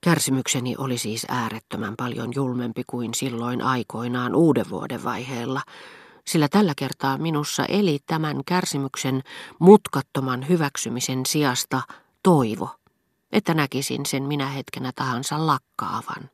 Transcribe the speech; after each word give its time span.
Kärsimykseni 0.00 0.74
oli 0.78 0.98
siis 0.98 1.26
äärettömän 1.28 1.94
paljon 1.96 2.32
julmempi 2.34 2.82
kuin 2.86 3.14
silloin 3.14 3.62
aikoinaan 3.62 4.34
uuden 4.34 4.70
vuoden 4.70 5.04
vaiheella, 5.04 5.62
sillä 6.26 6.48
tällä 6.48 6.72
kertaa 6.76 7.18
minussa 7.18 7.64
eli 7.64 7.98
tämän 8.06 8.40
kärsimyksen 8.46 9.22
mutkattoman 9.58 10.48
hyväksymisen 10.48 11.26
sijasta 11.26 11.82
toivo, 12.22 12.70
että 13.32 13.54
näkisin 13.54 14.06
sen 14.06 14.22
minä 14.22 14.46
hetkenä 14.46 14.92
tahansa 14.94 15.46
lakkaavan. 15.46 16.30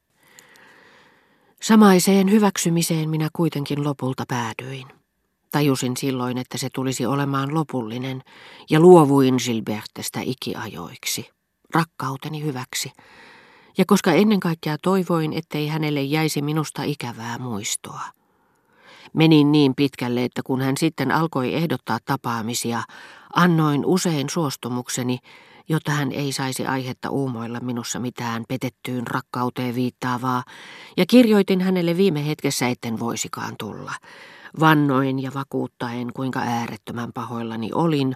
Samaiseen 1.62 2.30
hyväksymiseen 2.30 3.10
minä 3.10 3.28
kuitenkin 3.32 3.84
lopulta 3.84 4.24
päädyin. 4.28 4.88
Tajusin 5.50 5.96
silloin, 5.96 6.38
että 6.38 6.58
se 6.58 6.68
tulisi 6.74 7.06
olemaan 7.06 7.54
lopullinen, 7.54 8.22
ja 8.70 8.80
luovuin 8.80 9.34
Gilbertestä 9.44 10.20
ikiajoiksi, 10.22 11.30
rakkauteni 11.74 12.42
hyväksi, 12.42 12.92
ja 13.78 13.84
koska 13.86 14.12
ennen 14.12 14.40
kaikkea 14.40 14.76
toivoin, 14.82 15.32
ettei 15.32 15.68
hänelle 15.68 16.02
jäisi 16.02 16.42
minusta 16.42 16.82
ikävää 16.82 17.38
muistoa. 17.38 18.02
Menin 19.12 19.52
niin 19.52 19.74
pitkälle, 19.74 20.24
että 20.24 20.42
kun 20.44 20.60
hän 20.60 20.76
sitten 20.76 21.12
alkoi 21.12 21.54
ehdottaa 21.54 21.98
tapaamisia, 22.04 22.82
annoin 23.34 23.86
usein 23.86 24.30
suostumukseni, 24.30 25.18
jotta 25.68 25.92
hän 25.92 26.12
ei 26.12 26.32
saisi 26.32 26.66
aihetta 26.66 27.10
uumoilla 27.10 27.60
minussa 27.60 27.98
mitään 27.98 28.44
petettyyn 28.48 29.06
rakkauteen 29.06 29.74
viittaavaa, 29.74 30.42
ja 30.96 31.06
kirjoitin 31.06 31.60
hänelle 31.60 31.96
viime 31.96 32.26
hetkessä, 32.26 32.68
etten 32.68 32.98
voisikaan 32.98 33.54
tulla. 33.58 33.92
Vannoin 34.60 35.22
ja 35.22 35.30
vakuuttaen, 35.34 36.12
kuinka 36.12 36.40
äärettömän 36.40 37.12
pahoillani 37.12 37.70
olin, 37.74 38.14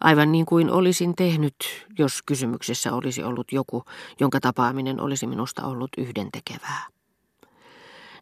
aivan 0.00 0.32
niin 0.32 0.46
kuin 0.46 0.70
olisin 0.70 1.16
tehnyt, 1.16 1.86
jos 1.98 2.22
kysymyksessä 2.26 2.92
olisi 2.92 3.22
ollut 3.22 3.52
joku, 3.52 3.84
jonka 4.20 4.40
tapaaminen 4.40 5.00
olisi 5.00 5.26
minusta 5.26 5.66
ollut 5.66 5.90
yhdentekevää. 5.98 6.86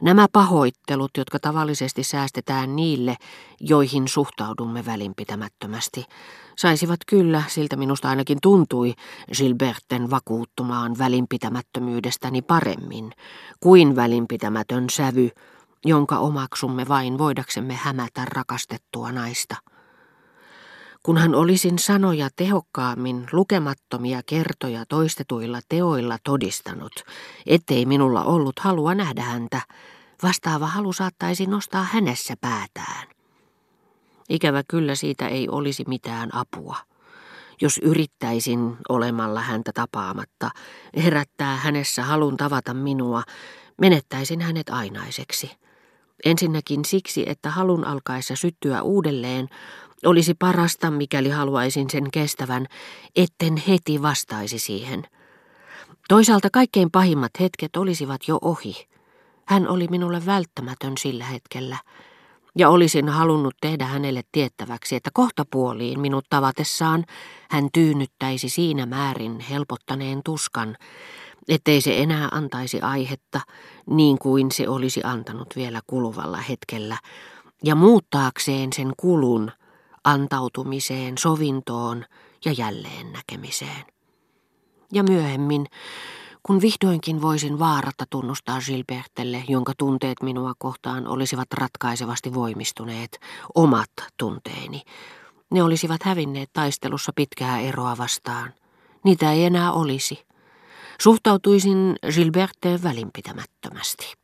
Nämä 0.02 0.26
pahoittelut, 0.32 1.10
jotka 1.16 1.38
tavallisesti 1.38 2.02
säästetään 2.02 2.76
niille, 2.76 3.16
joihin 3.60 4.08
suhtaudumme 4.08 4.86
välinpitämättömästi, 4.86 6.04
saisivat 6.56 7.00
kyllä, 7.06 7.42
siltä 7.48 7.76
minusta 7.76 8.08
ainakin 8.08 8.38
tuntui, 8.42 8.94
Gilberten 9.36 10.10
vakuuttumaan 10.10 10.98
välinpitämättömyydestäni 10.98 12.42
paremmin 12.42 13.12
kuin 13.60 13.96
välinpitämätön 13.96 14.90
sävy, 14.90 15.30
jonka 15.84 16.18
omaksumme 16.18 16.88
vain 16.88 17.18
voidaksemme 17.18 17.74
hämätä 17.74 18.24
rakastettua 18.24 19.12
naista. 19.12 19.56
Kunhan 21.06 21.34
olisin 21.34 21.78
sanoja 21.78 22.28
tehokkaammin 22.36 23.26
lukemattomia 23.32 24.20
kertoja 24.26 24.84
toistetuilla 24.88 25.60
teoilla 25.68 26.18
todistanut, 26.24 26.92
ettei 27.46 27.86
minulla 27.86 28.24
ollut 28.24 28.58
halua 28.58 28.94
nähdä 28.94 29.22
häntä, 29.22 29.60
vastaava 30.22 30.66
halu 30.66 30.92
saattaisi 30.92 31.46
nostaa 31.46 31.82
hänessä 31.82 32.34
päätään. 32.40 33.08
Ikävä 34.28 34.62
kyllä 34.68 34.94
siitä 34.94 35.28
ei 35.28 35.48
olisi 35.48 35.84
mitään 35.88 36.34
apua. 36.34 36.76
Jos 37.60 37.78
yrittäisin 37.78 38.76
olemalla 38.88 39.40
häntä 39.40 39.70
tapaamatta, 39.74 40.50
herättää 40.96 41.56
hänessä 41.56 42.02
halun 42.02 42.36
tavata 42.36 42.74
minua, 42.74 43.22
menettäisin 43.80 44.40
hänet 44.40 44.68
ainaiseksi. 44.68 45.50
Ensinnäkin 46.24 46.84
siksi, 46.84 47.24
että 47.26 47.50
halun 47.50 47.86
alkaessa 47.86 48.36
syttyä 48.36 48.82
uudelleen 48.82 49.48
olisi 50.06 50.34
parasta, 50.34 50.90
mikäli 50.90 51.30
haluaisin 51.30 51.90
sen 51.90 52.10
kestävän, 52.10 52.66
etten 53.16 53.56
heti 53.56 54.02
vastaisi 54.02 54.58
siihen. 54.58 55.02
Toisaalta 56.08 56.48
kaikkein 56.52 56.90
pahimmat 56.90 57.32
hetket 57.40 57.76
olisivat 57.76 58.20
jo 58.28 58.38
ohi. 58.42 58.88
Hän 59.46 59.68
oli 59.68 59.86
minulle 59.90 60.26
välttämätön 60.26 60.92
sillä 60.98 61.24
hetkellä, 61.24 61.76
ja 62.58 62.68
olisin 62.68 63.08
halunnut 63.08 63.54
tehdä 63.60 63.84
hänelle 63.84 64.22
tiettäväksi, 64.32 64.96
että 64.96 65.10
kohtapuoliin 65.14 66.00
minut 66.00 66.24
tavatessaan 66.30 67.04
hän 67.50 67.68
tyynnyttäisi 67.72 68.48
siinä 68.48 68.86
määrin 68.86 69.40
helpottaneen 69.40 70.20
tuskan, 70.24 70.76
ettei 71.48 71.80
se 71.80 71.98
enää 71.98 72.28
antaisi 72.32 72.80
aihetta 72.80 73.40
niin 73.90 74.18
kuin 74.18 74.52
se 74.52 74.68
olisi 74.68 75.00
antanut 75.04 75.56
vielä 75.56 75.80
kuluvalla 75.86 76.38
hetkellä, 76.38 76.98
ja 77.64 77.74
muuttaakseen 77.74 78.72
sen 78.72 78.92
kulun 78.96 79.50
antautumiseen, 80.04 81.18
sovintoon 81.18 82.04
ja 82.44 82.52
jälleen 82.52 83.12
näkemiseen. 83.12 83.84
Ja 84.92 85.02
myöhemmin, 85.02 85.66
kun 86.42 86.60
vihdoinkin 86.60 87.22
voisin 87.22 87.58
vaaratta 87.58 88.04
tunnustaa 88.10 88.60
Gilbertelle, 88.66 89.44
jonka 89.48 89.72
tunteet 89.78 90.22
minua 90.22 90.52
kohtaan 90.58 91.06
olisivat 91.06 91.52
ratkaisevasti 91.52 92.34
voimistuneet, 92.34 93.20
omat 93.54 93.90
tunteeni, 94.16 94.82
ne 95.50 95.62
olisivat 95.62 96.02
hävinneet 96.02 96.50
taistelussa 96.52 97.12
pitkää 97.14 97.60
eroa 97.60 97.98
vastaan. 97.98 98.52
Niitä 99.04 99.32
ei 99.32 99.44
enää 99.44 99.72
olisi. 99.72 100.26
Suhtautuisin 101.00 101.96
Gilberteen 102.14 102.82
välinpitämättömästi. 102.82 104.14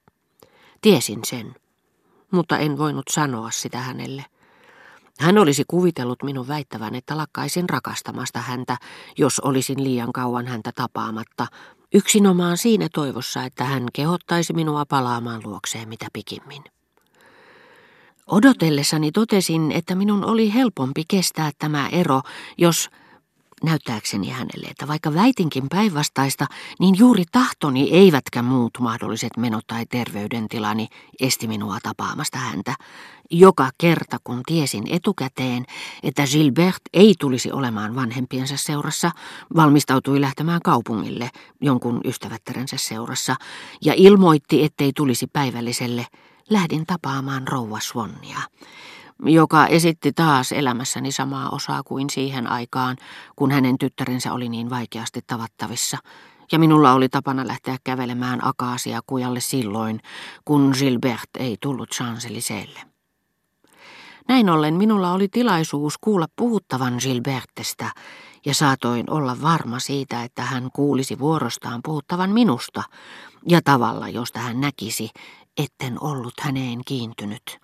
Tiesin 0.81 1.21
sen, 1.27 1.55
mutta 2.31 2.59
en 2.59 2.79
voinut 2.79 3.05
sanoa 3.11 3.51
sitä 3.51 3.79
hänelle. 3.79 4.25
Hän 5.21 5.39
olisi 5.39 5.65
kuvitellut 5.69 6.23
minun 6.23 6.49
väittävän, 6.49 6.95
että 6.95 7.17
lakkaisin 7.17 7.69
rakastamasta 7.69 8.39
häntä, 8.39 8.77
jos 9.19 9.41
olisin 9.41 9.85
liian 9.85 10.13
kauan 10.13 10.47
häntä 10.47 10.73
tapaamatta, 10.75 11.47
yksinomaan 11.95 12.57
siinä 12.57 12.89
toivossa, 12.95 13.45
että 13.45 13.65
hän 13.65 13.87
kehottaisi 13.93 14.53
minua 14.53 14.85
palaamaan 14.87 15.41
luokseen 15.45 15.89
mitä 15.89 16.07
pikimmin. 16.13 16.65
Odotellessani 18.27 19.13
totesin, 19.13 19.73
että 19.73 19.95
minun 19.95 20.25
oli 20.25 20.55
helpompi 20.55 21.03
kestää 21.09 21.51
tämä 21.59 21.89
ero, 21.89 22.21
jos 22.59 22.91
näyttääkseni 23.65 24.29
hänelle, 24.29 24.67
että 24.67 24.89
vaikka 24.89 25.15
väitinkin 25.15 25.69
päinvastaista, 25.69 26.47
niin 26.79 26.99
juuri 26.99 27.25
tahtoni 27.33 27.91
eivätkä 27.91 28.43
muut 28.43 28.71
mahdolliset 28.81 29.37
menot 29.37 29.67
tai 29.67 29.87
terveydentilani 29.87 30.89
esti 31.21 31.49
minua 31.49 31.79
tapaamasta 31.83 32.39
häntä. 32.39 32.75
Joka 33.31 33.71
kerta, 33.79 34.17
kun 34.25 34.43
tiesin 34.47 34.85
etukäteen, 34.91 35.65
että 36.03 36.27
Gilbert 36.27 36.83
ei 36.93 37.15
tulisi 37.19 37.53
olemaan 37.53 37.95
vanhempiensa 37.95 38.57
seurassa, 38.57 39.11
valmistautui 39.57 40.21
lähtemään 40.21 40.61
kaupungille 40.63 41.31
jonkun 41.61 42.01
ystävättärensä 42.05 42.77
seurassa 42.79 43.37
ja 43.85 43.95
ilmoitti, 43.97 44.65
ettei 44.65 44.93
tulisi 44.97 45.27
päivälliselle, 45.27 46.07
lähdin 46.51 46.87
tapaamaan 46.87 47.49
rouva 47.49 47.81
Swannia 47.81 48.39
joka 49.25 49.67
esitti 49.67 50.13
taas 50.13 50.53
elämässäni 50.53 51.13
samaa 51.13 51.51
osaa 51.51 51.83
kuin 51.83 52.11
siihen 52.11 52.47
aikaan, 52.47 52.97
kun 53.37 53.51
hänen 53.51 53.79
tyttärensä 53.79 54.33
oli 54.33 54.49
niin 54.49 54.71
vaikeasti 54.71 55.21
tavattavissa, 55.27 55.99
ja 56.53 56.59
minulla 56.59 56.93
oli 56.93 57.09
tapana 57.09 57.47
lähteä 57.47 57.77
kävelemään 57.85 58.45
akaasia 58.47 59.01
kujalle 59.07 59.41
silloin, 59.41 60.01
kun 60.45 60.73
Gilbert 60.79 61.31
ei 61.39 61.57
tullut 61.61 61.91
Chanceliselle. 61.91 62.81
Näin 64.29 64.51
ollen 64.51 64.75
minulla 64.75 65.13
oli 65.13 65.29
tilaisuus 65.29 65.99
kuulla 66.01 66.27
puhuttavan 66.37 66.95
Gilbertestä, 67.03 67.91
ja 68.47 68.55
saatoin 68.55 69.11
olla 69.11 69.37
varma 69.43 69.81
siitä, 69.81 70.23
että 70.23 70.43
hän 70.43 70.71
kuulisi 70.73 71.19
vuorostaan 71.19 71.81
puhuttavan 71.85 72.31
minusta, 72.31 72.83
ja 73.49 73.61
tavalla, 73.65 74.09
josta 74.09 74.39
hän 74.39 74.61
näkisi, 74.61 75.11
etten 75.57 76.03
ollut 76.03 76.35
häneen 76.41 76.81
kiintynyt 76.87 77.61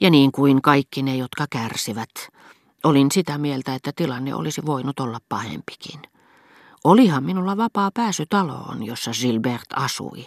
ja 0.00 0.10
niin 0.10 0.32
kuin 0.32 0.62
kaikki 0.62 1.02
ne, 1.02 1.16
jotka 1.16 1.46
kärsivät, 1.50 2.10
olin 2.84 3.10
sitä 3.10 3.38
mieltä, 3.38 3.74
että 3.74 3.92
tilanne 3.96 4.34
olisi 4.34 4.66
voinut 4.66 5.00
olla 5.00 5.18
pahempikin. 5.28 6.00
Olihan 6.84 7.24
minulla 7.24 7.56
vapaa 7.56 7.90
pääsy 7.94 8.26
taloon, 8.28 8.86
jossa 8.86 9.10
Gilbert 9.20 9.72
asui, 9.76 10.26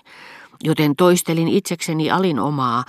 joten 0.64 0.96
toistelin 0.96 1.48
itsekseni 1.48 2.12
alin 2.12 2.40
omaa, 2.40 2.84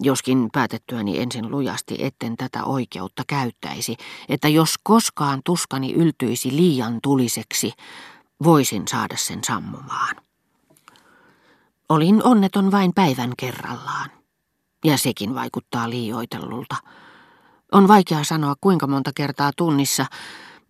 joskin 0.00 0.48
päätettyäni 0.52 1.18
ensin 1.18 1.50
lujasti, 1.50 1.96
etten 1.98 2.36
tätä 2.36 2.64
oikeutta 2.64 3.22
käyttäisi, 3.26 3.96
että 4.28 4.48
jos 4.48 4.74
koskaan 4.82 5.40
tuskani 5.44 5.92
yltyisi 5.92 6.56
liian 6.56 6.98
tuliseksi, 7.02 7.72
voisin 8.44 8.88
saada 8.88 9.16
sen 9.16 9.44
sammumaan. 9.44 10.16
Olin 11.88 12.24
onneton 12.24 12.70
vain 12.70 12.92
päivän 12.94 13.32
kerrallaan 13.36 14.10
ja 14.86 14.98
sekin 14.98 15.34
vaikuttaa 15.34 15.90
liioitellulta. 15.90 16.76
On 17.72 17.88
vaikea 17.88 18.24
sanoa 18.24 18.54
kuinka 18.60 18.86
monta 18.86 19.10
kertaa 19.14 19.50
tunnissa, 19.56 20.06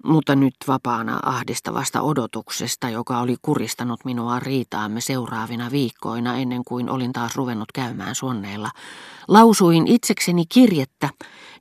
mutta 0.04 0.36
nyt 0.36 0.54
vapaana 0.68 1.20
ahdistavasta 1.22 2.02
odotuksesta, 2.02 2.88
joka 2.88 3.20
oli 3.20 3.36
kuristanut 3.42 4.04
minua 4.04 4.40
riitaamme 4.40 5.00
seuraavina 5.00 5.70
viikkoina 5.70 6.36
ennen 6.36 6.64
kuin 6.64 6.90
olin 6.90 7.12
taas 7.12 7.36
ruvennut 7.36 7.72
käymään 7.72 8.14
suonneilla, 8.14 8.70
lausuin 9.28 9.86
itsekseni 9.86 10.44
kirjettä, 10.48 11.08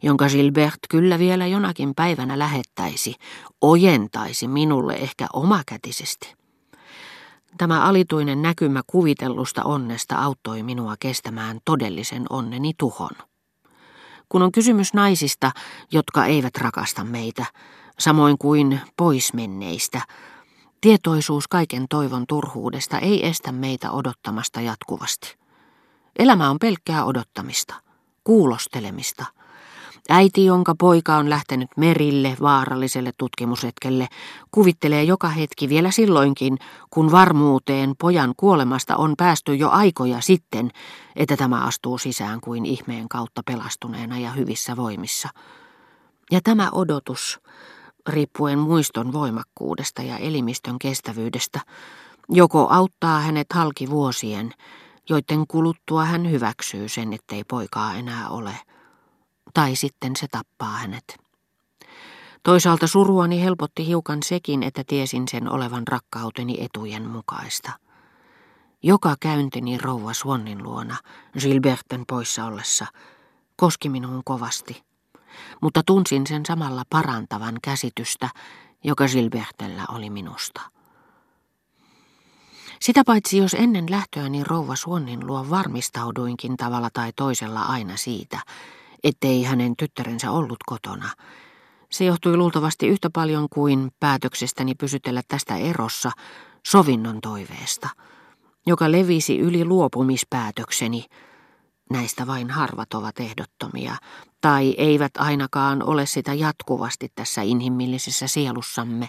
jonka 0.04 0.30
Gilbert 0.30 0.80
kyllä 0.90 1.20
vielä 1.20 1.48
jonakin 1.48 1.96
päivänä 1.96 2.40
lähettäisi, 2.40 3.16
ojentaisi 3.62 4.48
minulle 4.48 4.94
ehkä 4.94 5.28
omakätisesti. 5.34 6.45
Tämä 7.58 7.84
alituinen 7.84 8.42
näkymä 8.42 8.82
kuvitellusta 8.88 9.64
onnesta 9.64 10.16
auttoi 10.16 10.64
minua 10.64 10.96
kestämään 11.00 11.60
todellisen 11.66 12.26
onneni 12.30 12.72
tuhon. 12.78 13.12
Kun 14.30 14.42
on 14.42 14.52
kysymys 14.52 14.94
naisista, 14.94 15.52
jotka 15.92 16.26
eivät 16.26 16.58
rakasta 16.58 17.04
meitä, 17.04 17.46
samoin 18.00 18.38
kuin 18.38 18.82
poismenneistä, 18.98 20.02
tietoisuus 20.82 21.48
kaiken 21.48 21.86
toivon 21.90 22.26
turhuudesta 22.28 23.00
ei 23.00 23.26
estä 23.26 23.52
meitä 23.52 23.92
odottamasta 23.92 24.62
jatkuvasti. 24.62 25.36
Elämä 26.20 26.50
on 26.50 26.60
pelkkää 26.60 27.06
odottamista, 27.06 27.76
kuulostelemista– 28.24 29.26
Äiti, 30.10 30.46
jonka 30.46 30.76
poika 30.80 31.16
on 31.16 31.30
lähtenyt 31.30 31.70
merille 31.78 32.38
vaaralliselle 32.42 33.12
tutkimusretkelle, 33.18 34.08
kuvittelee 34.52 35.04
joka 35.04 35.28
hetki 35.28 35.70
vielä 35.70 35.92
silloinkin, 35.92 36.58
kun 36.90 37.12
varmuuteen 37.12 37.94
pojan 38.00 38.34
kuolemasta 38.38 38.96
on 38.96 39.14
päästy 39.18 39.56
jo 39.56 39.70
aikoja 39.70 40.22
sitten, 40.22 40.72
että 41.16 41.38
tämä 41.38 41.66
astuu 41.66 41.98
sisään 41.98 42.42
kuin 42.42 42.66
ihmeen 42.66 43.10
kautta 43.10 43.42
pelastuneena 43.46 44.20
ja 44.20 44.32
hyvissä 44.32 44.76
voimissa. 44.76 45.30
Ja 46.32 46.40
tämä 46.44 46.70
odotus, 46.72 47.40
riippuen 48.10 48.60
muiston 48.60 49.14
voimakkuudesta 49.14 50.02
ja 50.02 50.18
elimistön 50.18 50.80
kestävyydestä, 50.80 51.60
joko 52.30 52.68
auttaa 52.70 53.20
hänet 53.20 53.48
halki 53.54 53.90
vuosien, 53.90 54.54
joiden 55.10 55.48
kuluttua 55.48 56.06
hän 56.06 56.32
hyväksyy 56.32 56.90
sen, 56.90 57.14
ettei 57.14 57.44
poikaa 57.44 57.94
enää 57.96 58.30
ole– 58.30 58.52
tai 59.56 59.76
sitten 59.76 60.16
se 60.16 60.28
tappaa 60.28 60.78
hänet. 60.78 61.18
Toisaalta 62.44 62.88
suruani 62.88 63.44
helpotti 63.44 63.88
hiukan 63.88 64.24
sekin, 64.24 64.64
että 64.64 64.84
tiesin 64.88 65.28
sen 65.28 65.52
olevan 65.52 65.88
rakkauteni 65.88 66.58
etujen 66.64 67.08
mukaista. 67.08 67.72
Joka 68.84 69.16
käyntini 69.20 69.78
rouva 69.78 70.14
Swannin 70.14 70.64
luona, 70.64 70.96
Gilberten 71.40 72.04
poissa 72.08 72.46
ollessa, 72.46 72.86
koski 73.56 73.90
minuun 73.90 74.22
kovasti, 74.26 74.84
mutta 75.62 75.82
tunsin 75.86 76.28
sen 76.28 76.46
samalla 76.46 76.84
parantavan 76.90 77.56
käsitystä, 77.62 78.30
joka 78.84 79.08
Gilbertellä 79.08 79.86
oli 79.90 80.10
minusta. 80.10 80.62
Sitä 82.82 83.04
paitsi 83.06 83.38
jos 83.38 83.54
ennen 83.54 83.86
lähtöäni 83.90 84.44
rouva 84.44 84.76
Swannin 84.76 85.28
luo 85.28 85.50
varmistauduinkin 85.50 86.58
tavalla 86.58 86.90
tai 86.94 87.14
toisella 87.16 87.62
aina 87.62 87.98
siitä, 87.98 88.40
ettei 89.06 89.44
hänen 89.44 89.76
tyttärensä 89.78 90.32
ollut 90.32 90.58
kotona. 90.66 91.10
Se 91.92 92.06
johtui 92.06 92.38
luultavasti 92.38 92.88
yhtä 92.88 93.10
paljon 93.10 93.48
kuin 93.50 93.92
päätöksestäni 94.00 94.76
pysytellä 94.76 95.22
tästä 95.28 95.58
erossa 95.58 96.12
sovinnon 96.68 97.22
toiveesta, 97.22 97.90
joka 98.66 98.92
levisi 98.92 99.40
yli 99.40 99.66
luopumispäätökseni. 99.66 101.06
Näistä 101.90 102.28
vain 102.28 102.50
harvat 102.50 102.94
ovat 102.94 103.20
ehdottomia, 103.20 103.96
tai 104.42 104.76
eivät 104.78 105.12
ainakaan 105.18 105.84
ole 105.84 106.06
sitä 106.06 106.34
jatkuvasti 106.34 107.12
tässä 107.16 107.42
inhimillisessä 107.42 108.28
sielussamme, 108.28 109.08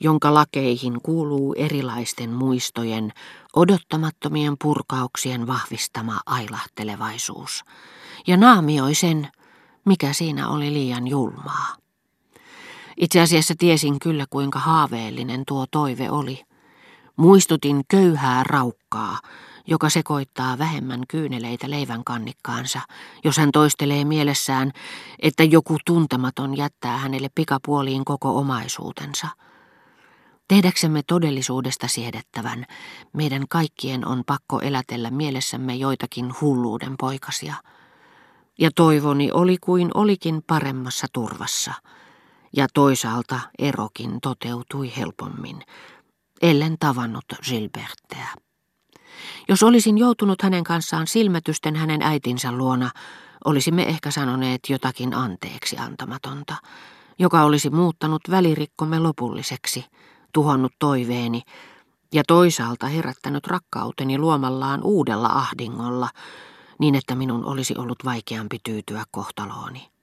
jonka 0.00 0.34
lakeihin 0.34 1.00
kuuluu 1.02 1.54
erilaisten 1.58 2.30
muistojen, 2.30 3.12
odottamattomien 3.56 4.56
purkauksien 4.62 5.46
vahvistama 5.46 6.20
ailahtelevaisuus 6.26 7.64
ja 8.26 8.36
naamioi 8.36 8.94
sen, 8.94 9.28
mikä 9.84 10.12
siinä 10.12 10.48
oli 10.48 10.72
liian 10.72 11.06
julmaa. 11.06 11.76
Itse 12.96 13.20
asiassa 13.20 13.54
tiesin 13.58 13.98
kyllä, 13.98 14.24
kuinka 14.30 14.58
haaveellinen 14.58 15.42
tuo 15.46 15.66
toive 15.70 16.10
oli. 16.10 16.42
Muistutin 17.16 17.82
köyhää 17.88 18.44
raukkaa, 18.44 19.18
joka 19.66 19.90
sekoittaa 19.90 20.58
vähemmän 20.58 21.00
kyyneleitä 21.08 21.70
leivän 21.70 22.04
kannikkaansa, 22.04 22.80
jos 23.24 23.36
hän 23.36 23.52
toistelee 23.52 24.04
mielessään, 24.04 24.72
että 25.18 25.44
joku 25.44 25.76
tuntematon 25.86 26.56
jättää 26.56 26.98
hänelle 26.98 27.28
pikapuoliin 27.34 28.04
koko 28.04 28.38
omaisuutensa. 28.38 29.28
Tehdäksemme 30.48 31.02
todellisuudesta 31.06 31.88
siedettävän, 31.88 32.64
meidän 33.12 33.44
kaikkien 33.48 34.06
on 34.06 34.22
pakko 34.26 34.60
elätellä 34.60 35.10
mielessämme 35.10 35.74
joitakin 35.74 36.34
hulluuden 36.40 36.94
poikasia– 36.98 37.54
ja 38.58 38.70
toivoni 38.74 39.32
oli 39.32 39.56
kuin 39.60 39.90
olikin 39.94 40.42
paremmassa 40.46 41.06
turvassa, 41.12 41.72
ja 42.56 42.66
toisaalta 42.74 43.40
erokin 43.58 44.20
toteutui 44.22 44.92
helpommin, 44.96 45.62
ellen 46.42 46.76
tavannut 46.80 47.24
Gilbertteä. 47.48 48.28
Jos 49.48 49.62
olisin 49.62 49.98
joutunut 49.98 50.42
hänen 50.42 50.64
kanssaan 50.64 51.06
silmätysten 51.06 51.76
hänen 51.76 52.02
äitinsä 52.02 52.52
luona, 52.52 52.90
olisimme 53.44 53.82
ehkä 53.82 54.10
sanoneet 54.10 54.60
jotakin 54.68 55.14
anteeksi 55.14 55.78
antamatonta, 55.78 56.54
joka 57.18 57.42
olisi 57.42 57.70
muuttanut 57.70 58.22
välirikkomme 58.30 58.98
lopulliseksi, 58.98 59.84
tuhonnut 60.32 60.72
toiveeni 60.78 61.42
ja 62.12 62.22
toisaalta 62.26 62.86
herättänyt 62.86 63.46
rakkauteni 63.46 64.18
luomallaan 64.18 64.82
uudella 64.82 65.28
ahdingolla, 65.28 66.08
niin 66.78 66.94
että 66.94 67.14
minun 67.14 67.44
olisi 67.44 67.74
ollut 67.78 67.98
vaikeampi 68.04 68.58
tyytyä 68.64 69.04
kohtalooni. 69.10 69.93